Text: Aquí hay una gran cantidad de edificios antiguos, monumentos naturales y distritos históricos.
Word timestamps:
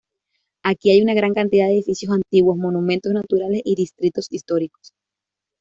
Aquí 0.63 0.89
hay 0.89 1.03
una 1.03 1.13
gran 1.13 1.35
cantidad 1.35 1.67
de 1.67 1.73
edificios 1.75 2.11
antiguos, 2.11 2.57
monumentos 2.57 3.11
naturales 3.13 3.61
y 3.63 3.75
distritos 3.75 4.25
históricos. 4.31 4.93